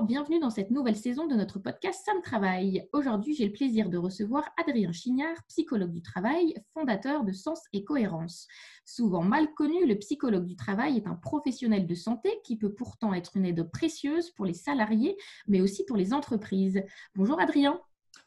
[0.00, 2.88] Bonjour, bienvenue dans cette nouvelle saison de notre podcast Ça me travaille.
[2.94, 7.84] Aujourd'hui, j'ai le plaisir de recevoir Adrien Chignard, psychologue du travail, fondateur de Sens et
[7.84, 8.48] Cohérence.
[8.86, 13.12] Souvent mal connu, le psychologue du travail est un professionnel de santé qui peut pourtant
[13.12, 16.82] être une aide précieuse pour les salariés, mais aussi pour les entreprises.
[17.14, 17.78] Bonjour Adrien.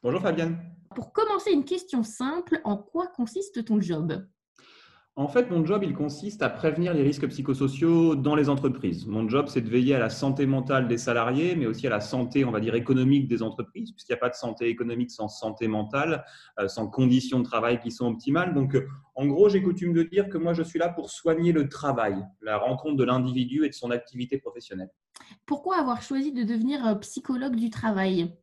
[0.04, 0.60] Bonjour Fabienne.
[0.96, 4.24] Pour commencer, une question simple, en quoi consiste ton job?
[5.16, 9.06] En fait, mon job, il consiste à prévenir les risques psychosociaux dans les entreprises.
[9.06, 12.00] Mon job, c'est de veiller à la santé mentale des salariés, mais aussi à la
[12.00, 15.28] santé, on va dire, économique des entreprises, puisqu'il n'y a pas de santé économique sans
[15.28, 16.26] santé mentale,
[16.60, 18.56] euh, sans conditions de travail qui sont optimales.
[18.56, 21.52] Donc, euh, en gros, j'ai coutume de dire que moi, je suis là pour soigner
[21.52, 24.90] le travail, la rencontre de l'individu et de son activité professionnelle.
[25.46, 28.34] Pourquoi avoir choisi de devenir euh, psychologue du travail?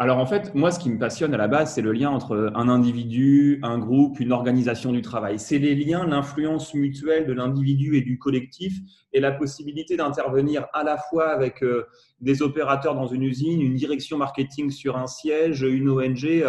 [0.00, 2.52] Alors en fait, moi, ce qui me passionne à la base, c'est le lien entre
[2.54, 5.40] un individu, un groupe, une organisation du travail.
[5.40, 8.78] C'est les liens, l'influence mutuelle de l'individu et du collectif
[9.12, 11.86] et la possibilité d'intervenir à la fois avec euh,
[12.20, 16.22] des opérateurs dans une usine, une direction marketing sur un siège, une ONG.
[16.22, 16.44] Il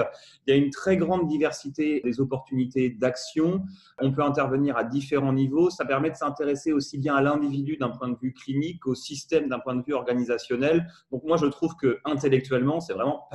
[0.47, 3.63] y a une très grande diversité des opportunités d'action.
[3.99, 5.69] On peut intervenir à différents niveaux.
[5.69, 9.47] Ça permet de s'intéresser aussi bien à l'individu d'un point de vue clinique, au système
[9.47, 10.87] d'un point de vue organisationnel.
[11.11, 13.27] Donc moi, je trouve que intellectuellement, c'est vraiment.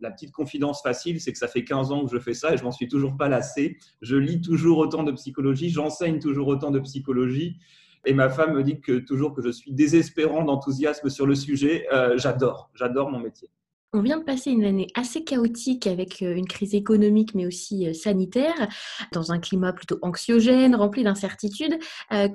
[0.00, 2.56] La petite confidence facile, c'est que ça fait 15 ans que je fais ça et
[2.56, 3.78] je m'en suis toujours pas lassé.
[4.02, 7.58] Je lis toujours autant de psychologie, j'enseigne toujours autant de psychologie.
[8.06, 11.86] Et ma femme me dit que toujours que je suis désespérant d'enthousiasme sur le sujet.
[11.92, 13.48] Euh, j'adore, j'adore mon métier.
[13.92, 17.88] On vient de passer une année assez chaotique avec euh, une crise économique mais aussi
[17.88, 18.68] euh, sanitaire,
[19.12, 21.78] dans un climat plutôt anxiogène, rempli d'incertitudes.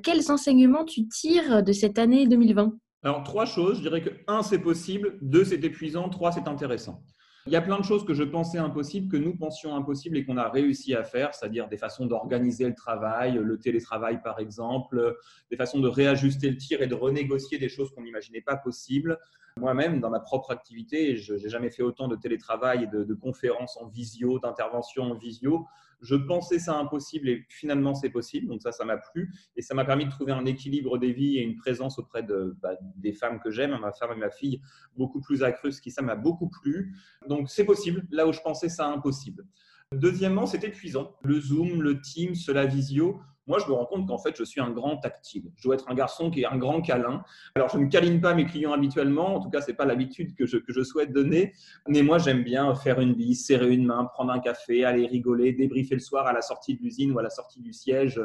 [0.03, 2.73] quels enseignements tu tires de cette année 2020
[3.05, 3.77] Alors, trois choses.
[3.77, 5.19] Je dirais que un, c'est possible.
[5.21, 6.09] Deux, c'est épuisant.
[6.09, 7.03] Trois, c'est intéressant.
[7.45, 10.25] Il y a plein de choses que je pensais impossibles, que nous pensions impossibles et
[10.25, 15.15] qu'on a réussi à faire, c'est-à-dire des façons d'organiser le travail, le télétravail par exemple,
[15.51, 19.19] des façons de réajuster le tir et de renégocier des choses qu'on n'imaginait pas possibles.
[19.57, 23.77] Moi-même, dans ma propre activité, je n'ai jamais fait autant de télétravail et de, conférences
[23.79, 25.67] en visio, d'interventions en visio.
[26.01, 28.47] Je pensais ça impossible et finalement c'est possible.
[28.47, 31.37] Donc ça, ça m'a plu et ça m'a permis de trouver un équilibre des vies
[31.37, 34.61] et une présence auprès de, bah, des femmes que j'aime, ma femme et ma fille,
[34.97, 36.95] beaucoup plus accrue, ce qui ça m'a beaucoup plu.
[37.27, 39.45] Donc c'est possible là où je pensais ça impossible.
[39.91, 41.15] Deuxièmement, c'est épuisant.
[41.23, 44.59] Le Zoom, le Teams, la visio, moi, je me rends compte qu'en fait, je suis
[44.59, 45.51] un grand tactile.
[45.55, 47.23] Je dois être un garçon qui est un grand câlin.
[47.53, 49.35] Alors, je ne câline pas mes clients habituellement.
[49.35, 51.53] En tout cas, ce n'est pas l'habitude que je, que je souhaite donner.
[51.87, 55.53] Mais moi, j'aime bien faire une bise, serrer une main, prendre un café, aller rigoler,
[55.53, 58.19] débriefer le soir à la sortie de l'usine ou à la sortie du siège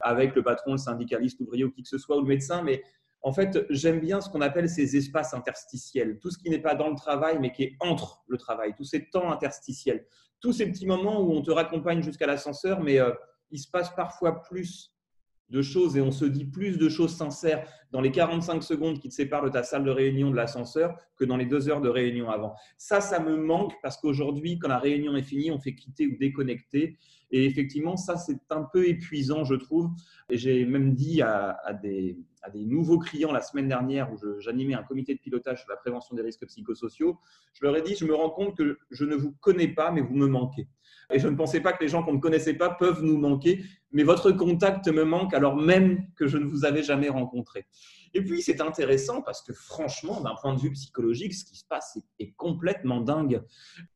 [0.00, 2.62] avec le patron, le syndicaliste, l'ouvrier ou qui que ce soit, ou le médecin.
[2.62, 2.82] Mais
[3.22, 6.18] en fait, j'aime bien ce qu'on appelle ces espaces interstitiels.
[6.20, 8.74] Tout ce qui n'est pas dans le travail, mais qui est entre le travail.
[8.76, 10.04] Tous ces temps interstitiels.
[10.40, 13.00] Tous ces petits moments où on te raccompagne jusqu'à l'ascenseur, mais...
[13.00, 13.10] Euh,
[13.50, 14.96] il se passe parfois plus
[15.50, 19.08] de choses et on se dit plus de choses sincères dans les 45 secondes qui
[19.08, 21.88] te séparent de ta salle de réunion de l'ascenseur que dans les deux heures de
[21.88, 22.54] réunion avant.
[22.76, 26.16] Ça, ça me manque parce qu'aujourd'hui, quand la réunion est finie, on fait quitter ou
[26.18, 26.98] déconnecter.
[27.30, 29.90] Et effectivement, ça, c'est un peu épuisant, je trouve.
[30.30, 34.74] Et j'ai même dit à, des, à, des, nouveaux clients la semaine dernière où j'animais
[34.74, 37.18] un comité de pilotage sur la prévention des risques psychosociaux.
[37.54, 40.00] Je leur ai dit, je me rends compte que je ne vous connais pas, mais
[40.00, 40.68] vous me manquez.
[41.12, 43.62] Et je ne pensais pas que les gens qu'on ne connaissait pas peuvent nous manquer,
[43.92, 47.66] mais votre contact me manque alors même que je ne vous avais jamais rencontré.
[48.14, 51.64] Et puis, c'est intéressant parce que franchement, d'un point de vue psychologique, ce qui se
[51.68, 53.42] passe est, complètement dingue.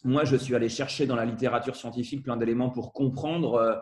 [0.04, 3.75] Moi, je suis allé chercher dans la littérature scientifique plein d'éléments pour comprendre euh,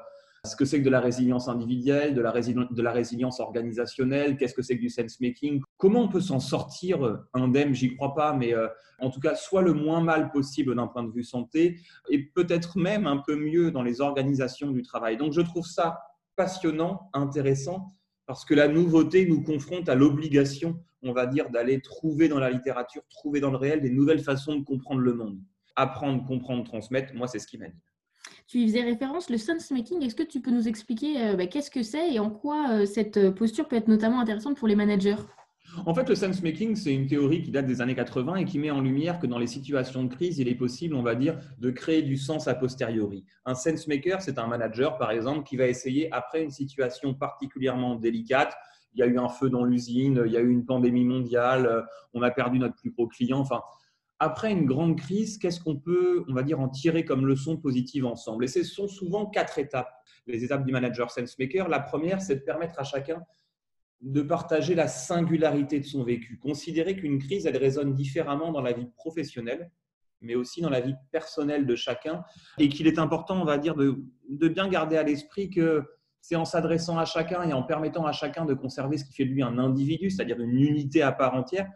[0.44, 4.76] ce que c'est que de la résilience individuelle, de la, résilience organisationnelle, qu'est-ce que c'est
[4.76, 8.68] que du sense-making, comment on peut s'en sortir euh, indemne, j'y crois pas, mais euh,
[9.00, 12.78] en tout cas, soit le moins mal possible d'un point de vue santé, et peut-être
[12.78, 15.16] même un peu mieux dans les organisations du travail.
[15.16, 15.98] Donc, je trouve ça
[16.36, 17.88] passionnant, intéressant,
[18.26, 22.50] parce que la nouveauté nous confronte à l'obligation, on va dire, d'aller trouver dans la
[22.50, 25.40] littérature, trouver dans le réel des nouvelles façons de comprendre le monde.
[25.76, 27.78] Apprendre, comprendre, transmettre, moi, c'est ce qui m'anime.
[28.48, 30.02] Tu y faisais référence, le sense making.
[30.02, 32.86] Est-ce que tu peux nous expliquer euh, bah, qu'est-ce que c'est et en quoi euh,
[32.86, 35.16] cette euh, posture peut être notamment intéressante pour les managers?
[35.84, 38.58] En fait, le sense making, c'est une théorie qui date des années 80 et qui
[38.58, 41.38] met en lumière que dans les situations de crise, il est possible, on va dire,
[41.58, 43.26] de créer du sens a posteriori.
[43.44, 47.96] Un sense maker, c'est un manager, par exemple, qui va essayer, après une situation particulièrement
[47.96, 48.56] délicate,
[48.94, 51.86] il y a eu un feu dans l'usine, il y a eu une pandémie mondiale,
[52.14, 53.60] on a perdu notre plus gros client, enfin,
[54.20, 58.04] après une grande crise, qu'est-ce qu'on peut, on va dire, en tirer comme leçon positive
[58.04, 58.44] ensemble?
[58.44, 59.92] Et ce sont souvent quatre étapes,
[60.26, 61.68] les étapes du manager SenseMaker.
[61.68, 63.22] La première, c'est de permettre à chacun
[64.00, 66.38] de partager la singularité de son vécu.
[66.38, 69.70] Considérer qu'une crise, elle résonne différemment dans la vie professionnelle,
[70.20, 72.24] mais aussi dans la vie personnelle de chacun,
[72.58, 75.84] et qu'il est important, on va dire, de, de bien garder à l'esprit que
[76.20, 79.24] c'est en s'adressant à chacun et en permettant à chacun de conserver ce qui fait
[79.24, 81.70] de lui un individu, c'est-à-dire une unité à part entière,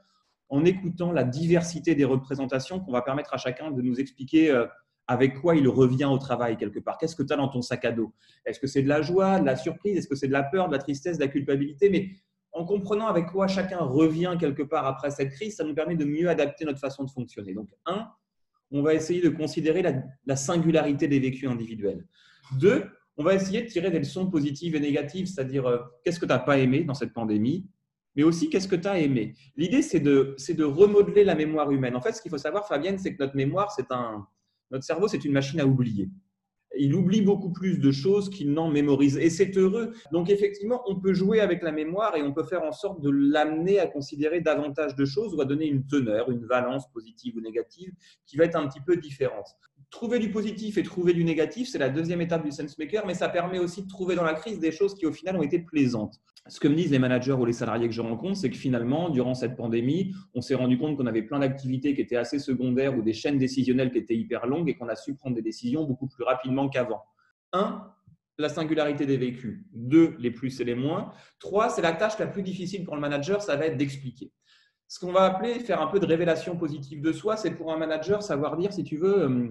[0.52, 4.66] en écoutant la diversité des représentations qu'on va permettre à chacun de nous expliquer euh,
[5.06, 6.98] avec quoi il revient au travail quelque part.
[6.98, 8.12] Qu'est-ce que tu as dans ton sac à dos?
[8.44, 9.96] Est-ce que c'est de la joie, de la surprise?
[9.96, 11.88] Est-ce que c'est de la peur, de la tristesse, de la culpabilité?
[11.88, 12.10] Mais
[12.52, 16.04] en comprenant avec quoi chacun revient quelque part après cette crise, ça nous permet de
[16.04, 17.54] mieux adapter notre façon de fonctionner.
[17.54, 18.08] Donc, un,
[18.70, 19.94] on va essayer de considérer la,
[20.26, 22.06] la singularité des vécus individuels.
[22.60, 22.84] Deux,
[23.16, 26.32] on va essayer de tirer des leçons positives et négatives, c'est-à-dire euh, qu'est-ce que tu
[26.32, 27.66] n'as pas aimé dans cette pandémie?
[28.16, 29.34] Mais aussi qu'est-ce que tu as aimé?
[29.56, 31.96] L'idée, c'est de, de remodeler la mémoire humaine.
[31.96, 34.26] En fait, ce qu'il faut savoir, Fabienne, c'est que notre mémoire, c'est un,
[34.70, 36.08] notre cerveau, c'est une machine à oublier.
[36.78, 39.18] Il oublie beaucoup plus de choses qu'il n'en mémorise.
[39.18, 39.92] Et c'est heureux.
[40.10, 43.10] Donc, effectivement, on peut jouer avec la mémoire et on peut faire en sorte de
[43.10, 47.42] l'amener à considérer davantage de choses ou à donner une teneur, une valence positive ou
[47.42, 47.92] négative
[48.24, 49.48] qui va être un petit peu différente.
[49.92, 53.14] Trouver du positif et trouver du négatif, c'est la deuxième étape du sense maker, mais
[53.14, 55.60] ça permet aussi de trouver dans la crise des choses qui, au final, ont été
[55.60, 58.56] plaisantes ce que me disent les managers ou les salariés que je rencontre, c'est que
[58.56, 62.38] finalement, durant cette pandémie, on s'est rendu compte qu'on avait plein d'activités qui étaient assez
[62.38, 65.42] secondaires ou des chaînes décisionnelles qui étaient hyper longues et qu'on a su prendre des
[65.42, 67.04] décisions beaucoup plus rapidement qu'avant.
[67.52, 67.88] Un,
[68.38, 69.60] la singularité des vécus.
[69.72, 71.12] Deux, les plus et les moins.
[71.38, 74.32] Trois, c'est la tâche la plus difficile pour le manager, ça va être d'expliquer.
[74.88, 77.78] Ce qu'on va appeler faire un peu de révélation positive de soi, c'est pour un
[77.78, 79.48] manager savoir dire, si tu veux, euh,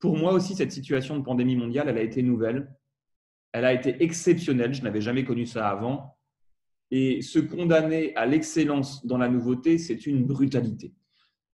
[0.00, 2.74] pour moi aussi, cette situation de pandémie mondiale, elle a été nouvelle.
[3.52, 6.16] Elle a été exceptionnelle, je n'avais jamais connu ça avant.
[6.90, 10.94] Et se condamner à l'excellence dans la nouveauté, c'est une brutalité.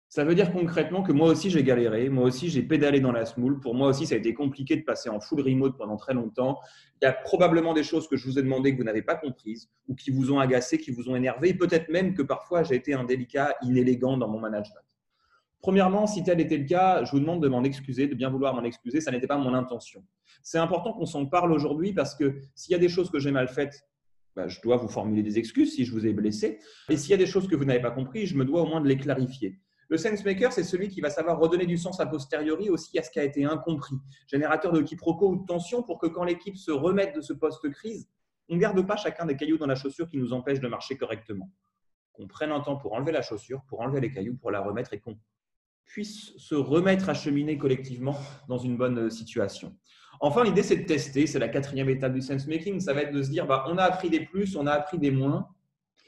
[0.09, 3.27] Ça veut dire concrètement que moi aussi j'ai galéré, moi aussi j'ai pédalé dans la
[3.27, 3.59] smoule.
[3.59, 6.59] Pour moi aussi, ça a été compliqué de passer en full remote pendant très longtemps.
[7.03, 9.17] Il y a probablement des choses que je vous ai demandé que vous n'avez pas
[9.17, 11.55] comprises ou qui vous ont agacé, qui vous ont énervé.
[11.55, 14.86] Peut-être même que parfois j'ai été indélicat, inélégant dans mon management.
[15.61, 18.55] Premièrement, si tel était le cas, je vous demande de m'en excuser, de bien vouloir
[18.55, 19.00] m'en excuser.
[19.00, 20.05] Ça n'était pas mon intention.
[20.43, 23.32] C'est important qu'on s'en parle aujourd'hui parce que s'il y a des choses que j'ai
[23.32, 23.82] mal faites,
[24.37, 26.61] bah, je dois vous formuler des excuses si je vous ai blessé.
[26.91, 28.67] Et s'il y a des choses que vous n'avez pas compris, je me dois au
[28.67, 29.58] moins de les clarifier.
[29.88, 33.02] Le sense maker, c'est celui qui va savoir redonner du sens a posteriori aussi à
[33.02, 36.56] ce qui a été incompris, générateur de quiproquos ou de tensions pour que quand l'équipe
[36.56, 38.09] se remette de ce post-crise,
[38.49, 40.97] on ne garde pas chacun des cailloux dans la chaussure qui nous empêchent de marcher
[40.97, 41.50] correctement.
[42.12, 44.93] Qu'on prenne un temps pour enlever la chaussure, pour enlever les cailloux, pour la remettre
[44.93, 45.17] et qu'on
[45.87, 48.17] puisse se remettre à cheminer collectivement
[48.49, 49.75] dans une bonne euh, situation.
[50.21, 51.27] Enfin, l'idée, c'est de tester.
[51.27, 52.81] C'est la quatrième étape du sense making.
[52.81, 54.99] Ça va être de se dire, bah, on a appris des plus, on a appris
[54.99, 55.49] des moins.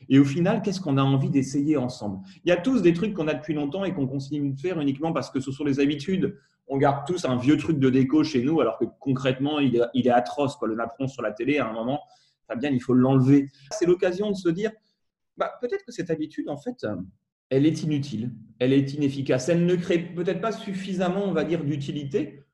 [0.09, 2.21] Et au final, qu'est-ce qu'on a envie d'essayer ensemble?
[2.45, 4.81] Il y a tous des trucs qu'on a depuis longtemps et qu'on continue de faire
[4.81, 6.39] uniquement parce que ce sont les habitudes.
[6.69, 10.11] On garde tous un vieux truc de déco chez nous, alors que concrètement, il est,
[10.11, 10.57] atroce.
[10.57, 10.69] Quoi.
[10.69, 12.01] Le napperon sur la télé, à un moment,
[12.57, 13.49] bien, il faut l'enlever.
[13.71, 14.71] C'est l'occasion de se dire,
[15.37, 16.87] bah, peut-être que cette habitude, en fait,
[17.51, 21.65] elle est inutile, elle est inefficace, elle ne crée peut-être pas suffisamment, on va dire,
[21.65, 22.45] d'utilité.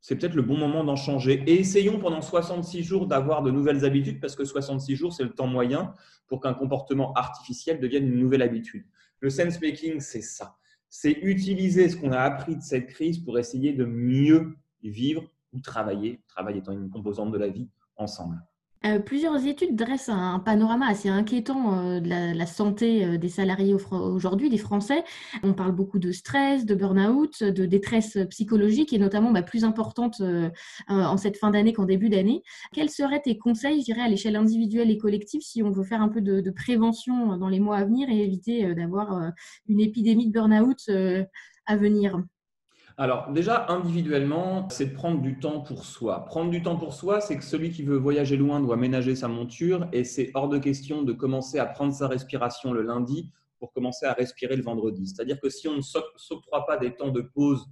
[0.00, 1.44] C'est peut-être le bon moment d'en changer.
[1.46, 5.30] Et essayons pendant 66 jours d'avoir de nouvelles habitudes, parce que 66 jours, c'est le
[5.30, 5.94] temps moyen
[6.26, 8.84] pour qu'un comportement artificiel devienne une nouvelle habitude.
[9.20, 10.56] Le sense making, c'est ça.
[10.88, 15.60] C'est utiliser ce qu'on a appris de cette crise pour essayer de mieux vivre ou
[15.60, 18.42] travailler, travail étant une composante de la vie, ensemble.
[18.84, 23.74] Euh, plusieurs études dressent un, panorama assez inquiétant euh, de la, santé euh, des salariés
[23.74, 25.04] aujourd'hui, des Français.
[25.42, 30.22] On parle beaucoup de stress, de burn-out, de détresse psychologique et notamment bah, plus importante
[30.88, 32.42] en cette fin d'année qu'en début d'année.
[32.72, 36.02] Quels seraient tes conseils, je dirais, à l'échelle individuelle et collective si on veut faire
[36.02, 39.32] un peu de, de prévention dans les mois à venir et éviter d'avoir
[39.68, 40.90] une épidémie de burn-out
[41.66, 42.22] à venir?
[42.96, 46.24] Alors déjà, individuellement, c'est de prendre du temps pour soi.
[46.26, 49.28] Prendre du temps pour soi, c'est que celui qui veut voyager loin doit ménager sa
[49.28, 53.72] monture et c'est hors de question de commencer à prendre sa respiration le lundi pour
[53.72, 55.06] commencer à respirer le vendredi.
[55.06, 57.66] C'est-à-dire que si on ne s'octroie pas des temps de pause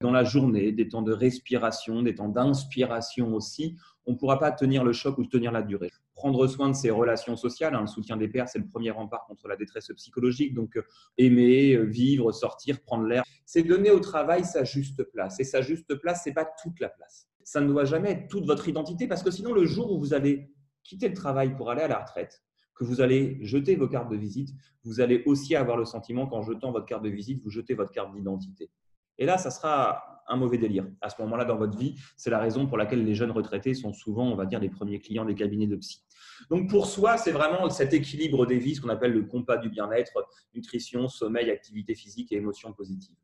[0.00, 3.76] dans la journée, des temps de respiration, des temps d'inspiration aussi,
[4.06, 5.92] on ne pourra pas tenir le choc ou tenir la durée.
[6.14, 9.24] Prendre soin de ses relations sociales, hein, le soutien des pairs, c'est le premier rempart
[9.26, 10.54] contre la détresse psychologique.
[10.54, 10.82] Donc, euh,
[11.18, 15.40] aimer, euh, vivre, sortir, prendre l'air, c'est donner au travail sa juste place.
[15.40, 17.28] Et sa juste place, ce n'est pas toute la place.
[17.42, 20.14] Ça ne doit jamais être toute votre identité parce que sinon, le jour où vous
[20.14, 20.50] allez
[20.82, 22.42] quitter le travail pour aller à la retraite,
[22.74, 24.50] que vous allez jeter vos cartes de visite,
[24.84, 27.92] vous allez aussi avoir le sentiment qu'en jetant votre carte de visite, vous jetez votre
[27.92, 28.70] carte d'identité.
[29.18, 31.96] Et là, ça sera un mauvais délire à ce moment-là dans votre vie.
[32.16, 34.98] C'est la raison pour laquelle les jeunes retraités sont souvent, on va dire, les premiers
[34.98, 36.02] clients des cabinets de psy.
[36.50, 39.68] Donc pour soi, c'est vraiment cet équilibre des vies, ce qu'on appelle le compas du
[39.68, 43.16] bien-être, nutrition, sommeil, activité physique et émotions positives.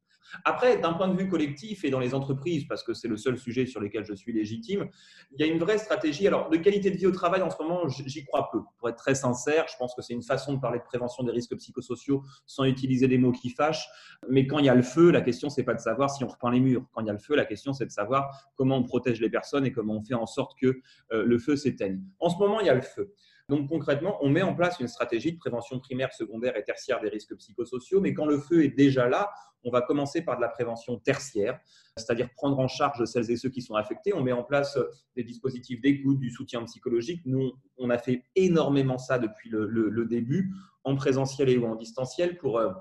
[0.44, 3.38] Après, d'un point de vue collectif et dans les entreprises, parce que c'est le seul
[3.38, 4.88] sujet sur lequel je suis légitime,
[5.32, 6.26] il y a une vraie stratégie.
[6.26, 8.60] Alors, de qualité de vie au travail, en ce moment, j'y crois peu.
[8.78, 11.32] Pour être très sincère, je pense que c'est une façon de parler de prévention des
[11.32, 13.88] risques psychosociaux sans utiliser des mots qui fâchent.
[14.28, 16.28] Mais quand il y a le feu, la question, c'est pas de savoir si on
[16.28, 16.86] repeint les murs.
[16.92, 19.30] Quand il y a le feu, la question, c'est de savoir comment on protège les
[19.30, 20.80] personnes et comment on fait en sorte que
[21.12, 22.00] euh, le feu s'éteigne.
[22.18, 23.12] En ce moment, il y a le feu.
[23.50, 27.08] Donc concrètement, on met en place une stratégie de prévention primaire, secondaire et tertiaire des
[27.08, 29.28] risques psychosociaux, mais quand le feu est déjà là,
[29.64, 31.58] on va commencer par de la prévention tertiaire,
[31.96, 34.14] c'est-à-dire prendre en charge celles et ceux qui sont affectés.
[34.14, 34.78] On met en place
[35.16, 37.22] des dispositifs d'écoute, du soutien psychologique.
[37.26, 40.54] Nous, on a fait énormément ça depuis le, début,
[40.84, 42.72] en présentiel et ou en distanciel, pour euh,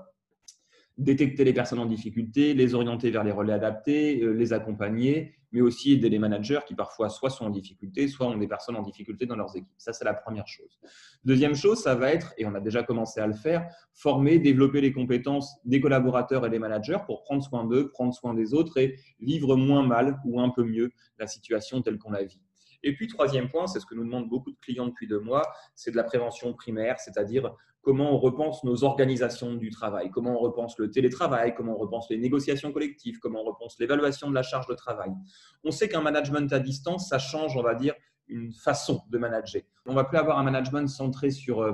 [0.98, 5.60] détecter les personnes en difficulté, les orienter vers les relais adaptés, euh, les accompagner, mais
[5.60, 8.82] aussi aider les managers qui parfois soit sont en difficulté, soit ont des personnes en
[8.82, 9.72] difficulté dans leurs équipes.
[9.78, 10.78] Ça, c'est la première chose.
[11.24, 14.80] Deuxième chose, ça va être, et on a déjà commencé à le faire, former, développer
[14.80, 18.78] les compétences des collaborateurs et des managers pour prendre soin d'eux, prendre soin des autres
[18.78, 22.40] et vivre moins mal ou un peu mieux la situation telle qu'on la vit.
[22.82, 25.42] Et puis, troisième point, c'est ce que nous demandent beaucoup de clients depuis deux mois,
[25.74, 30.38] c'est de la prévention primaire, c'est-à-dire comment on repense nos organisations du travail, comment on
[30.38, 34.42] repense le télétravail, comment on repense les négociations collectives, comment on repense l'évaluation de la
[34.42, 35.10] charge de travail.
[35.64, 37.94] On sait qu'un management à distance, ça change, on va dire,
[38.28, 39.62] une façon de manager.
[39.86, 41.72] On va plus avoir un management centré sur euh,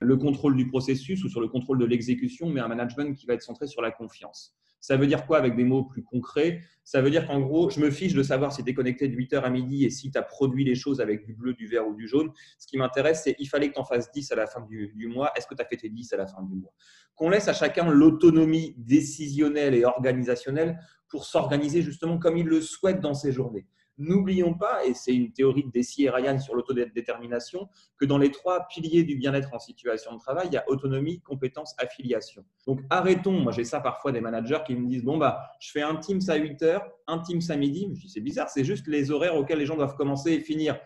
[0.00, 3.34] le contrôle du processus ou sur le contrôle de l'exécution, mais un management qui va
[3.34, 4.54] être centré sur la confiance.
[4.84, 6.60] Ça veut dire quoi avec des mots plus concrets?
[6.84, 9.16] Ça veut dire qu'en gros, je me fiche de savoir si tu es connecté de
[9.16, 11.88] 8h à midi et si tu as produit les choses avec du bleu, du vert
[11.88, 12.30] ou du jaune.
[12.58, 14.92] Ce qui m'intéresse, c'est il fallait que tu en fasses 10 à la fin du,
[15.08, 15.32] mois.
[15.36, 16.74] Est-ce que tu as fait tes 10 à la fin du mois?
[17.14, 23.00] Qu'on laisse à chacun l'autonomie décisionnelle et organisationnelle pour s'organiser justement comme il le souhaite
[23.00, 23.66] dans ses journées.
[23.96, 28.32] N'oublions pas, et c'est une théorie de Desi et Ryan sur l'autodétermination, que dans les
[28.32, 32.44] trois piliers du bien-être en situation de travail, il y a autonomie, compétence, affiliation.
[32.66, 35.82] Donc arrêtons, moi j'ai ça parfois des managers qui me disent, bon, bah, je fais
[35.82, 38.88] un Teams à 8 heures, un Teams à midi, je dis c'est bizarre, c'est juste
[38.88, 40.76] les horaires auxquels les gens doivent commencer et finir.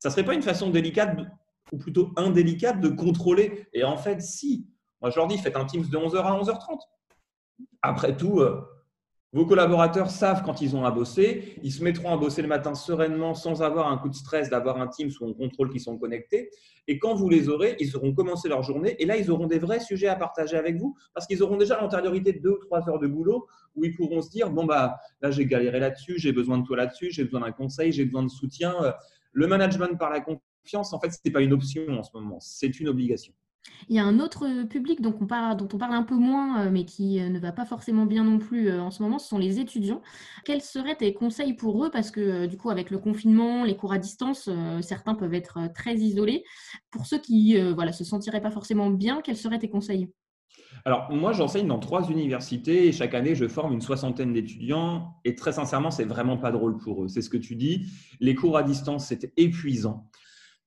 [0.00, 1.16] Ça ne serait pas une façon délicate,
[1.70, 4.66] ou plutôt indélicate, de contrôler Et en fait, si.
[5.00, 6.80] Moi je leur dis, faites un Teams de 11h à 11h30.
[7.82, 8.60] Après tout, euh,
[9.34, 12.74] vos collaborateurs savent quand ils ont à bosser, ils se mettront à bosser le matin
[12.74, 15.98] sereinement sans avoir un coup de stress d'avoir un team ou un contrôle qui sont
[15.98, 16.50] connectés.
[16.86, 19.58] Et quand vous les aurez, ils auront commencé leur journée et là, ils auront des
[19.58, 22.88] vrais sujets à partager avec vous parce qu'ils auront déjà l'antériorité de deux ou trois
[22.88, 26.32] heures de boulot où ils pourront se dire, bon, bah, là, j'ai galéré là-dessus, j'ai
[26.32, 28.74] besoin de toi là-dessus, j'ai besoin d'un conseil, j'ai besoin de soutien.
[29.32, 32.40] Le management par la confiance, en fait, ce n'est pas une option en ce moment,
[32.40, 33.34] c'est une obligation.
[33.88, 35.56] Il y a un autre euh, public dont on parle,
[35.94, 38.90] un peu moins, euh, mais qui euh, ne va pas forcément bien non plus en
[38.90, 40.02] ce moment, ce sont les étudiants.
[40.44, 41.90] Quels seraient tes conseils pour eux?
[41.90, 44.50] Parce que du coup, avec le confinement, les cours à distance,
[44.82, 46.44] certains peuvent être très isolés.
[46.90, 50.08] Pour ceux qui voilà, se sentiraient pas forcément bien, quels seraient tes conseils?
[50.84, 55.14] Alors, moi, j'enseigne dans trois universités et chaque année, je forme une soixantaine d'étudiants.
[55.24, 57.08] Et très sincèrement, c'est vraiment pas drôle pour eux.
[57.08, 57.86] C'est ce que tu dis.
[58.20, 60.08] Les cours à distance, c'est épuisant.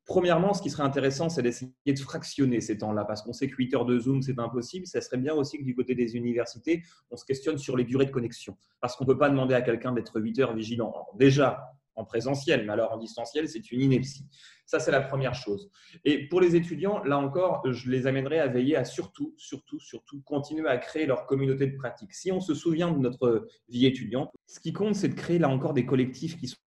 [0.05, 3.55] Premièrement, ce qui serait intéressant, c'est d'essayer de fractionner ces temps-là, parce qu'on sait que
[3.55, 4.87] 8 heures de Zoom, c'est impossible.
[4.87, 8.05] Ça serait bien aussi que du côté des universités, on se questionne sur les durées
[8.05, 10.93] de connexion, parce qu'on ne peut pas demander à quelqu'un d'être 8 heures vigilant.
[11.15, 14.25] déjà, en présentiel, mais alors en distanciel, c'est une ineptie.
[14.65, 15.69] Ça, c'est la première chose.
[16.05, 20.21] Et pour les étudiants, là encore, je les amènerai à veiller à surtout, surtout, surtout
[20.21, 22.13] continuer à créer leur communauté de pratique.
[22.13, 25.49] Si on se souvient de notre vie étudiante, ce qui compte, c'est de créer là
[25.49, 26.57] encore des collectifs qui sont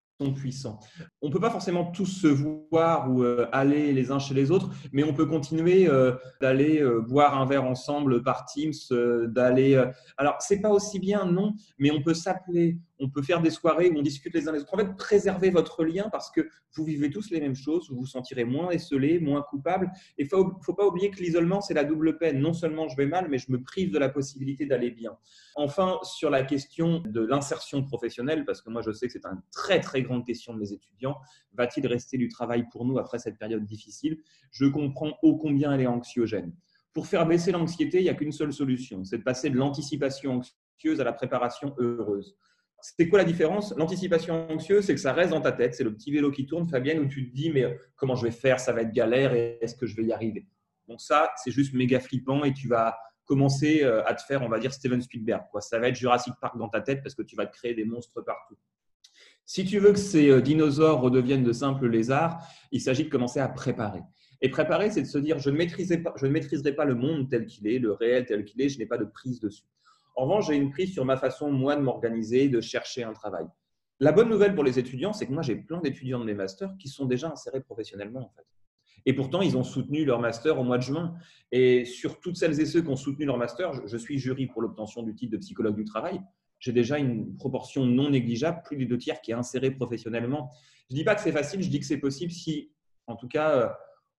[1.21, 4.51] On ne peut pas forcément tous se voir ou euh, aller les uns chez les
[4.51, 8.73] autres, mais on peut continuer euh, d'aller euh, boire un verre ensemble par Teams,
[9.29, 9.83] d'aller.
[10.17, 13.91] Alors, c'est pas aussi bien, non, mais on peut s'appeler, on peut faire des soirées
[13.91, 14.75] où on discute les uns les autres.
[14.75, 18.07] En fait, préservez votre lien parce que vous vivez tous les mêmes choses, vous vous
[18.07, 19.91] sentirez moins esselé, moins coupable.
[20.19, 22.41] Et il ne faut pas oublier que l'isolement, c'est la double peine.
[22.41, 25.17] Non seulement je vais mal, mais je me prive de la possibilité d'aller bien.
[25.55, 29.43] Enfin, sur la question de l'insertion professionnelle, parce que moi je sais que c'est une
[29.53, 31.17] très très grande question de mes étudiants,
[31.53, 34.19] va-t-il rester du travail pour nous après cette période difficile?
[34.51, 36.53] Je comprends ô combien elle est anxiogène.
[36.93, 40.41] Pour faire baisser l'anxiété, il n'y a qu'une seule solution, c'est de passer de l'anticipation
[40.41, 42.37] anxieuse à la préparation heureuse.
[42.81, 43.75] C'est quoi la différence?
[43.77, 45.75] L'anticipation anxieuse, c'est que ça reste dans ta tête.
[45.75, 48.31] C'est le petit vélo qui tourne, Fabienne, où tu te dis, mais comment je vais
[48.31, 48.61] faire?
[48.61, 50.47] Ça va être galère et est-ce que je vais y arriver?
[50.89, 54.49] Donc ça, c'est juste méga flippant et tu vas commencer euh, à te faire, on
[54.49, 55.45] va dire, Steven Spielberg.
[55.51, 55.61] Quoi.
[55.61, 57.85] Ça va être Jurassic Park dans ta tête parce que tu vas te créer des
[57.85, 58.57] monstres partout.
[59.47, 62.39] Si tu veux que ces euh, dinosaures redeviennent de simples lézards,
[62.73, 64.03] il s'agit de commencer à préparer.
[64.41, 66.95] Et préparer, c'est de se dire, je ne, maîtriserai pas, je ne maîtriserai pas le
[66.95, 69.65] monde tel qu'il est, le réel tel qu'il est, je n'ai pas de prise dessus.
[70.15, 73.47] En revanche, j'ai une prise sur ma façon, moi, de m'organiser, de chercher un travail.
[74.01, 76.77] La bonne nouvelle pour les étudiants, c'est que moi, j'ai plein d'étudiants de mes masters
[76.79, 78.47] qui sont déjà insérés professionnellement, en fait.
[79.07, 81.15] Et pourtant, ils ont soutenu leur master au mois de juin.
[81.53, 84.63] Et sur toutes celles et ceux qui ont soutenu leur master, je suis jury pour
[84.63, 86.21] l'obtention du titre de psychologue du travail.
[86.59, 90.51] J'ai déjà une proportion non négligeable, plus des deux tiers, qui est insérée professionnellement.
[90.89, 92.73] Je ne dis pas que c'est facile, je dis que c'est possible si,
[93.07, 93.69] en tout cas, euh,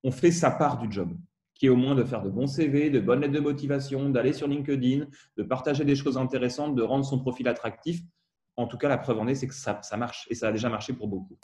[0.04, 1.18] on fait sa part du job,
[1.56, 4.34] qui est au moins de faire de bons CV, de bonnes lettres de motivation, d'aller
[4.34, 5.06] sur LinkedIn,
[5.38, 8.02] de partager des choses intéressantes, de rendre son profil attractif.
[8.58, 10.52] En tout cas, la preuve en est, c'est que ça, ça marche et ça a
[10.52, 11.38] déjà marché pour beaucoup.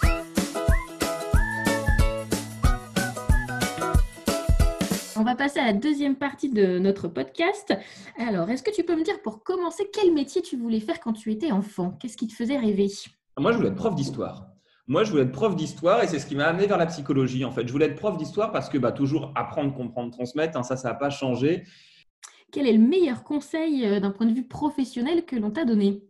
[5.17, 7.73] On va passer à la deuxième partie de notre podcast.
[8.17, 11.13] Alors, est-ce que tu peux me dire pour commencer quel métier tu voulais faire quand
[11.13, 11.91] tu étais enfant?
[11.99, 12.87] Qu'est-ce qui te faisait rêver?
[13.37, 14.50] Moi, je voulais être prof d'histoire.
[14.87, 17.45] Moi, je voulais être prof d'histoire et c'est ce qui m'a amené vers la psychologie.
[17.45, 20.63] En fait, je voulais être prof d'histoire parce que bah, toujours apprendre, comprendre, transmettre, hein,
[20.63, 21.63] ça, ça n'a pas changé.
[22.51, 26.03] Quel est le meilleur conseil euh, d'un point de vue professionnel que l'on t'a donné?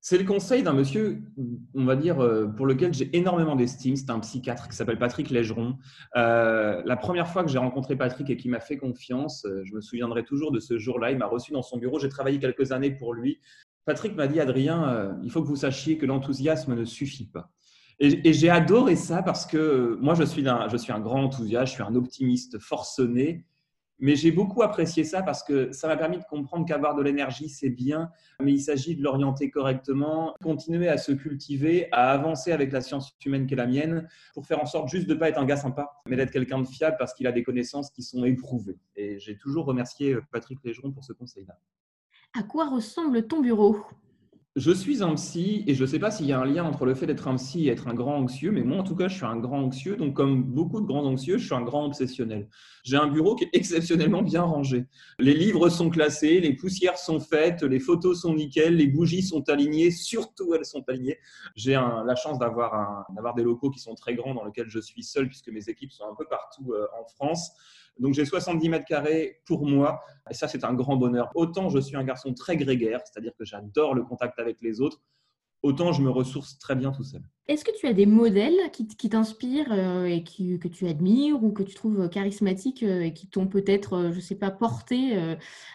[0.00, 1.22] C'est le conseil d'un monsieur,
[1.74, 3.96] on va dire, euh, pour lequel j'ai énormément d'estime.
[3.96, 5.76] C'est un psychiatre qui s'appelle Patrick Légeron.
[6.16, 9.82] Euh, la première fois que j'ai rencontré Patrick et qui m'a fait confiance, je me
[9.82, 11.10] souviendrai toujours de ce jour-là.
[11.10, 11.98] Il m'a reçu dans son bureau.
[11.98, 13.40] J'ai travaillé quelques années pour lui.
[13.84, 17.50] Patrick m'a dit, Adrien, il faut que vous sachiez que l'enthousiasme ne suffit pas.
[18.00, 21.68] Et, j'ai adoré ça parce que moi, je suis, un, je suis un grand enthousiaste,
[21.68, 23.44] je suis un optimiste forcené.
[24.00, 27.48] Mais j'ai beaucoup apprécié ça parce que ça m'a permis de comprendre qu'avoir de l'énergie,
[27.48, 32.70] c'est bien, mais il s'agit de l'orienter correctement, continuer à se cultiver, à avancer avec
[32.70, 35.28] la science humaine qui est la mienne, pour faire en sorte juste de ne pas
[35.28, 38.04] être un gars sympa, mais d'être quelqu'un de fiable parce qu'il a des connaissances qui
[38.04, 38.78] sont éprouvées.
[38.94, 41.58] Et j'ai toujours remercié euh, Patrick Légeron pour ce conseil-là.
[42.38, 43.78] À quoi ressemble ton bureau?
[44.58, 46.84] Je suis un psy et je ne sais pas s'il y a un lien entre
[46.84, 49.06] le fait d'être un psy et être un grand anxieux, mais moi en tout cas,
[49.06, 49.96] je suis un grand anxieux.
[49.96, 52.48] Donc, comme beaucoup de grands anxieux, je suis un grand obsessionnel.
[52.82, 54.86] J'ai un bureau qui est exceptionnellement bien rangé.
[55.20, 59.48] Les livres sont classés, les poussières sont faites, les photos sont nickel, les bougies sont
[59.48, 61.18] alignées, surtout elles sont alignées.
[61.54, 65.28] J'ai la chance d'avoir des locaux qui sont très grands dans lesquels je suis seul
[65.28, 67.52] puisque mes équipes sont un peu partout euh, en France.
[67.98, 70.00] Donc j'ai 70 mètres carrés pour moi,
[70.30, 71.30] et ça c'est un grand bonheur.
[71.34, 75.00] Autant je suis un garçon très grégaire, c'est-à-dire que j'adore le contact avec les autres,
[75.62, 77.22] autant je me ressource très bien tout seul.
[77.48, 81.62] Est-ce que tu as des modèles qui, t'inspirent euh, et que tu admires ou que
[81.62, 85.18] tu trouves charismatiques euh, et qui t'ont peut-être, euh, je ne sais pas, porté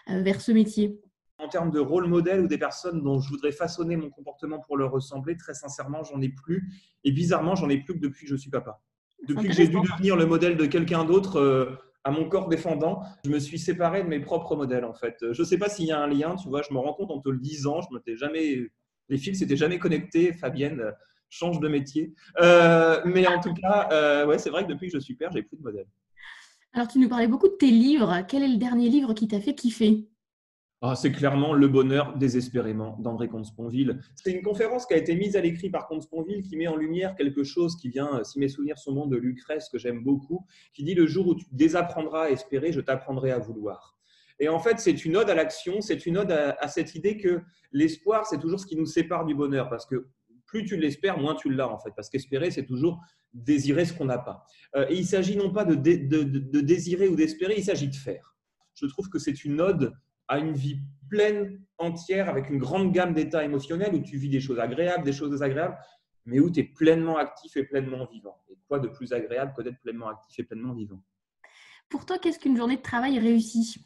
[0.06, 1.00] vers ce métier?
[1.38, 4.76] En termes de rôle modèle ou des personnes dont je voudrais façonner mon comportement pour
[4.76, 6.72] leur ressembler, très sincèrement, j'en ai plus.
[7.02, 8.80] Et bizarrement, j'en ai plus que depuis que je suis papa.
[9.26, 13.30] Depuis que j'ai dû devenir le modèle de quelqu'un d'autre, à mon corps défendant, je
[13.30, 15.16] me suis séparé de mes propres modèles en fait.
[15.32, 17.10] Je ne sais pas s'il y a un lien, tu vois, je me rends compte
[17.10, 18.70] en te le disant, je m'étais jamais,
[19.08, 20.32] les fils s'étaient jamais connectés.
[20.32, 20.92] Fabienne
[21.30, 24.94] change de métier, euh, mais en tout cas, euh, ouais, c'est vrai que depuis que
[24.94, 25.88] je suis père, j'ai plus de modèles.
[26.72, 28.24] Alors tu nous parlais beaucoup de tes livres.
[28.28, 30.08] Quel est le dernier livre qui t'a fait kiffer?
[30.86, 34.02] Ah, c'est clairement le bonheur désespérément d'André Comte-Sponville.
[34.16, 37.14] C'est une conférence qui a été mise à l'écrit par Comte-Sponville qui met en lumière
[37.14, 40.44] quelque chose qui vient, si mes souvenirs sont bons, de Lucrèce, que j'aime beaucoup,
[40.74, 43.96] qui dit Le jour où tu désapprendras à espérer, je t'apprendrai à vouloir.
[44.38, 47.40] Et en fait, c'est une ode à l'action, c'est une ode à, cette idée que
[47.72, 50.08] l'espoir, c'est toujours ce qui nous sépare du bonheur, parce que
[50.44, 53.00] plus tu l'espères, moins tu l'as en fait, parce qu'espérer, c'est toujours
[53.32, 54.44] désirer ce qu'on n'a pas.
[54.76, 55.76] Euh, et il s'agit non pas de
[56.60, 58.36] désirer ou d'espérer, il s'agit de faire.
[58.74, 59.94] Je trouve que c'est une ode
[60.28, 64.40] à une vie pleine, entière, avec une grande gamme d'états émotionnels où tu vis des
[64.40, 65.76] choses agréables, des choses désagréables,
[66.24, 68.42] mais où tu es pleinement actif et pleinement vivant.
[68.50, 71.02] Et quoi de plus agréable que d'être pleinement actif et pleinement vivant?
[71.88, 73.76] Pour toi, qu'est-ce qu'une journée de travail réussie?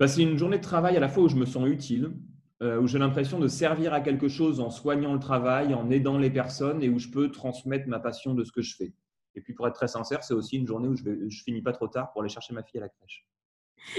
[0.00, 2.12] Bah, C'est une journée de travail à la fois où je me sens utile,
[2.62, 6.18] euh, où j'ai l'impression de servir à quelque chose en soignant le travail, en aidant
[6.18, 8.92] les personnes et où je peux transmettre ma passion de ce que je fais.
[9.34, 11.62] Et puis pour être très sincère, c'est aussi une journée où je ne je finis
[11.62, 13.26] pas trop tard pour aller chercher ma fille à la crèche.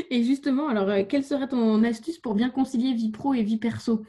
[0.09, 3.57] Et justement, alors, euh, quelle serait ton astuce pour bien concilier vie pro et vie
[3.57, 4.03] perso?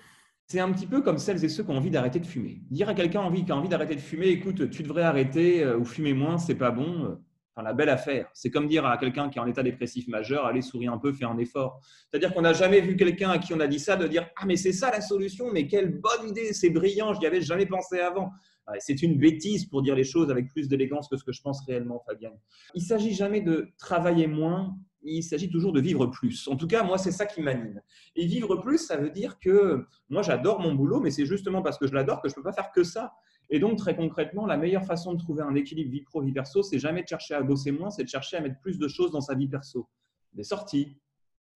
[0.47, 2.61] C'est un petit peu comme celles et ceux qui ont envie d'arrêter de fumer.
[2.71, 5.85] Dire à quelqu'un qui a envie d'arrêter de fumer, écoute, tu devrais arrêter euh, ou
[5.85, 7.05] fumer moins, c'est pas bon.
[7.05, 7.15] Euh,
[7.55, 8.29] enfin, la belle affaire.
[8.35, 11.13] C'est comme dire à quelqu'un qui est en état dépressif majeur, allez, souris un peu,
[11.13, 11.81] fais un effort.
[12.11, 14.45] C'est-à-dire qu'on n'a jamais vu quelqu'un à qui on a dit ça de dire Ah,
[14.47, 17.67] mais c'est ça la solution, mais quelle bonne idée, c'est brillant, je n'y avais jamais
[17.67, 18.31] pensé avant.
[18.79, 21.65] C'est une bêtise pour dire les choses avec plus d'élégance que ce que je pense
[21.67, 22.39] réellement, Fabienne.
[22.75, 26.49] Il ne s'agit jamais de travailler moins il s'agit toujours de vivre plus.
[26.49, 27.81] En tout cas, moi, c'est ça qui m'anime.
[28.17, 31.79] Et vivre plus, ça veut dire que moi, j'adore mon boulot, mais c'est justement parce
[31.79, 33.15] que je l'adore que je ne peux pas faire que ça.
[33.51, 36.63] Et donc, très concrètement, la meilleure façon de trouver un équilibre vie pro, vie perso,
[36.63, 39.11] c'est jamais de chercher à bosser moins, c'est de chercher à mettre plus de choses
[39.11, 39.87] dans sa vie perso.
[40.33, 40.97] Des sorties,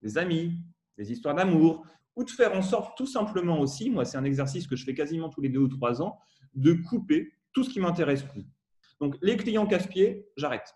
[0.03, 0.59] des amis,
[0.99, 4.67] des histoires d'amour, ou de faire en sorte tout simplement aussi, moi, c'est un exercice
[4.67, 6.19] que je fais quasiment tous les deux ou trois ans,
[6.55, 8.45] de couper tout ce qui m'intéresse plus.
[9.01, 10.75] Donc, les clients casse-pieds, j'arrête.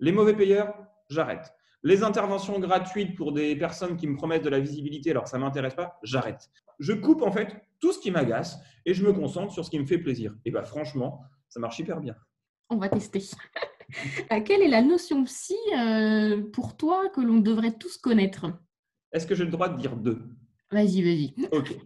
[0.00, 0.74] Les mauvais payeurs,
[1.08, 1.54] j'arrête
[1.86, 5.36] Les interventions gratuites pour des personnes qui me promettent de la visibilité alors que ça
[5.36, 6.50] ne m'intéresse pas, j'arrête.
[6.78, 9.78] Je coupe en fait tout ce qui m'agace et je me concentre sur ce qui
[9.78, 10.34] me fait plaisir.
[10.46, 11.20] Et bien franchement,
[11.50, 12.16] ça marche hyper bien.
[12.70, 13.20] On va tester.
[14.32, 18.46] Euh, quelle est la notion psy euh, pour toi que l'on devrait tous connaître?
[19.12, 20.22] Est-ce que j'ai le droit de dire deux?
[20.72, 21.34] Vas-y, vas-y.
[21.52, 21.76] Ok.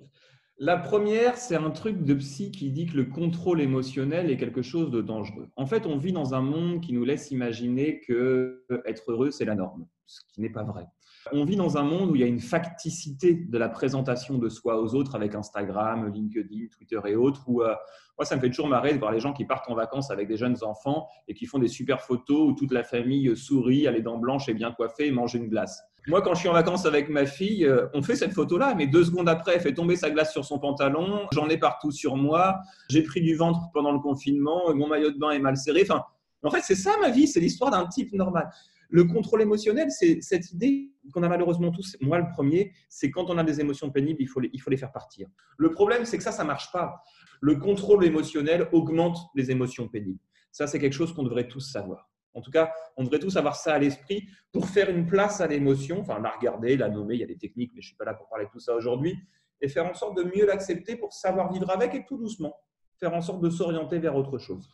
[0.60, 4.60] La première, c'est un truc de psy qui dit que le contrôle émotionnel est quelque
[4.60, 5.48] chose de dangereux.
[5.54, 9.44] En fait, on vit dans un monde qui nous laisse imaginer que être heureux, c'est
[9.44, 10.86] la norme, ce qui n'est pas vrai.
[11.30, 14.48] On vit dans un monde où il y a une facticité de la présentation de
[14.48, 17.76] soi aux autres avec Instagram, LinkedIn, Twitter et autres, où euh,
[18.18, 20.26] moi, ça me fait toujours marrer de voir les gens qui partent en vacances avec
[20.26, 23.92] des jeunes enfants et qui font des super photos où toute la famille sourit, a
[23.92, 25.80] les dents blanches et bien coiffée et mange une glace.
[26.08, 28.86] Moi, quand je suis en vacances avec ma fille, euh, on fait cette photo-là, mais
[28.86, 32.16] deux secondes après, elle fait tomber sa glace sur son pantalon, j'en ai partout sur
[32.16, 35.82] moi, j'ai pris du ventre pendant le confinement, mon maillot de bain est mal serré.
[35.82, 36.02] Enfin,
[36.42, 38.48] en fait, c'est ça ma vie, c'est l'histoire d'un type normal.
[38.88, 43.28] Le contrôle émotionnel, c'est cette idée qu'on a malheureusement tous, moi le premier, c'est quand
[43.28, 45.28] on a des émotions pénibles, il faut les, il faut les faire partir.
[45.58, 47.02] Le problème, c'est que ça, ça ne marche pas.
[47.42, 50.20] Le contrôle émotionnel augmente les émotions pénibles.
[50.52, 52.08] Ça, c'est quelque chose qu'on devrait tous savoir.
[52.34, 55.46] En tout cas, on devrait tous avoir ça à l'esprit pour faire une place à
[55.46, 57.96] l'émotion, enfin la regarder, la nommer, il y a des techniques, mais je ne suis
[57.96, 59.16] pas là pour parler de tout ça aujourd'hui,
[59.60, 62.54] et faire en sorte de mieux l'accepter pour savoir vivre avec et tout doucement,
[62.98, 64.68] faire en sorte de s'orienter vers autre chose.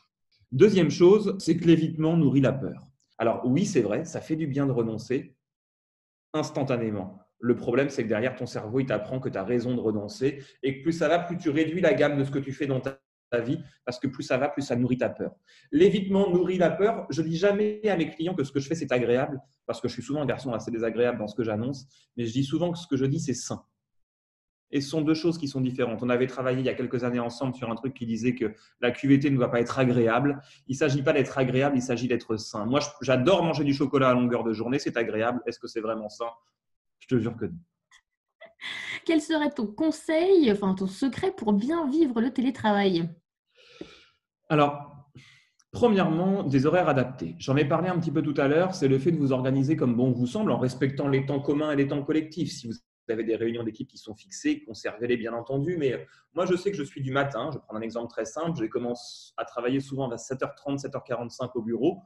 [0.52, 2.86] Deuxième chose, c'est que l'évitement nourrit la peur.
[3.18, 5.36] Alors oui, c'est vrai, ça fait du bien de renoncer
[6.32, 7.18] instantanément.
[7.38, 10.42] Le problème, c'est que derrière, ton cerveau, il t'apprend que tu as raison de renoncer
[10.62, 12.66] et que plus ça va, plus tu réduis la gamme de ce que tu fais
[12.66, 12.98] dans ta
[13.40, 15.32] vie parce que plus ça va, plus ça nourrit ta peur.
[15.72, 17.06] L'évitement nourrit la peur.
[17.10, 19.88] Je dis jamais à mes clients que ce que je fais, c'est agréable parce que
[19.88, 22.72] je suis souvent un garçon assez désagréable dans ce que j'annonce, mais je dis souvent
[22.72, 23.64] que ce que je dis, c'est sain.
[24.70, 26.02] Et ce sont deux choses qui sont différentes.
[26.02, 28.54] On avait travaillé il y a quelques années ensemble sur un truc qui disait que
[28.80, 30.42] la QVT ne doit pas être agréable.
[30.66, 32.66] Il ne s'agit pas d'être agréable, il s'agit d'être sain.
[32.66, 35.40] Moi, j'adore manger du chocolat à longueur de journée, c'est agréable.
[35.46, 36.30] Est-ce que c'est vraiment sain?
[36.98, 37.58] Je te jure que non.
[39.04, 43.08] Quel serait ton conseil, enfin ton secret pour bien vivre le télétravail?
[44.48, 45.10] Alors,
[45.72, 47.34] premièrement, des horaires adaptés.
[47.38, 49.76] J'en ai parlé un petit peu tout à l'heure, c'est le fait de vous organiser
[49.76, 52.52] comme bon vous semble en respectant les temps communs et les temps collectifs.
[52.52, 52.74] Si vous
[53.08, 55.76] avez des réunions d'équipe qui sont fixées, conservez-les bien entendu.
[55.78, 55.98] Mais euh,
[56.32, 57.50] moi, je sais que je suis du matin.
[57.52, 58.58] Je prends un exemple très simple.
[58.58, 61.98] Je commence à travailler souvent à 7h30, 7h45 au bureau,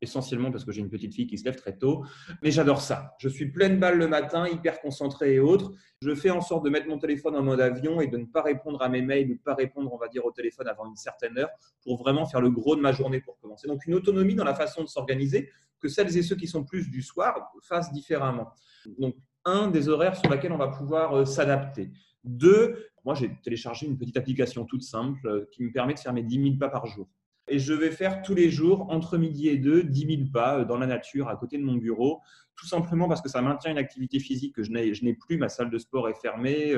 [0.00, 2.04] essentiellement parce que j'ai une petite fille qui se lève très tôt.
[2.42, 3.14] Mais j'adore ça.
[3.18, 5.72] Je suis pleine balle le matin, hyper concentré et autres.
[6.00, 8.42] Je fais en sorte de mettre mon téléphone en mode avion et de ne pas
[8.42, 10.96] répondre à mes mails, de ne pas répondre, on va dire, au téléphone avant une
[10.96, 11.50] certaine heure
[11.82, 13.68] pour vraiment faire le gros de ma journée pour commencer.
[13.68, 16.90] Donc, une autonomie dans la façon de s'organiser que celles et ceux qui sont plus
[16.90, 18.50] du soir fassent différemment.
[18.98, 21.92] Donc, un, des horaires sur lesquels on va pouvoir euh, s'adapter.
[22.24, 26.12] Deux, moi j'ai téléchargé une petite application toute simple euh, qui me permet de faire
[26.12, 27.08] mes 10 000 pas par jour.
[27.48, 30.64] Et je vais faire tous les jours, entre midi et deux, 10 000 pas euh,
[30.64, 32.20] dans la nature, à côté de mon bureau,
[32.56, 35.70] tout simplement parce que ça maintient une activité physique que je n'ai plus, ma salle
[35.70, 36.74] de sport est fermée,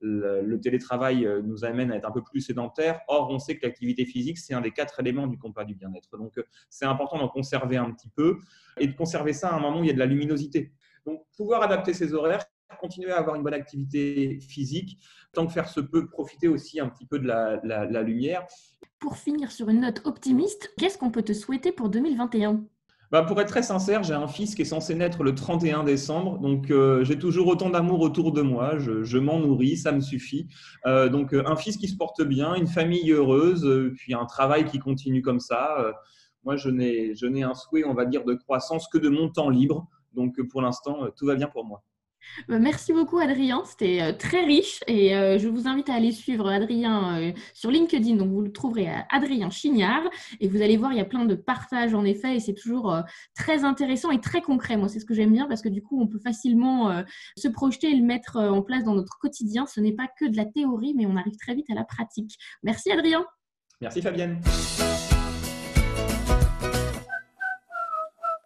[0.00, 3.00] le, télétravail nous amène à être un peu plus sédentaire.
[3.08, 6.16] Or, on sait que l'activité physique, c'est un des quatre éléments du compas du bien-être.
[6.16, 8.38] Donc, c'est important d'en conserver un petit peu
[8.78, 10.72] et de conserver ça à un moment où il y a de la luminosité.
[11.06, 12.44] Donc, pouvoir adapter ses horaires,
[12.78, 14.98] continuer à avoir une bonne activité physique,
[15.32, 18.46] tant que faire se peut, profiter aussi un petit peu de la, lumière.
[18.98, 22.64] Pour finir sur une note optimiste, qu'est-ce qu'on peut te souhaiter pour 2021
[23.12, 26.38] bah pour être très sincère, j'ai un fils qui est censé naître le 31 décembre,
[26.40, 30.48] donc euh, j'ai toujours autant d'amour autour de moi, je, m'en nourris, ça me suffit.
[30.86, 34.64] Euh, donc euh, un fils qui se porte bien, une famille heureuse, puis un travail
[34.64, 35.76] qui continue comme ça.
[36.42, 39.86] moi, je n'ai un souhait, on va dire, de croissance que de mon temps libre.
[40.14, 41.84] Donc pour l'instant, tout va bien pour moi.
[42.48, 46.12] Bah, merci beaucoup Adrien, c'était euh, très riche et euh, je vous invite à aller
[46.12, 50.02] suivre Adrien sur LinkedIn, donc vous le trouverez à Adrien Chignard
[50.40, 52.96] et vous allez voir, il y a plein de partages en effet et c'est toujours
[53.34, 54.76] très intéressant et très concret.
[54.76, 57.04] Moi, c'est ce que j'aime bien parce que du coup, on peut facilement
[57.36, 59.66] se projeter et le mettre en place dans notre quotidien.
[59.66, 62.36] Ce n'est pas que de la théorie, mais on arrive très vite à la pratique.
[62.62, 63.24] Merci Adrien.
[63.80, 64.40] Merci Fabienne.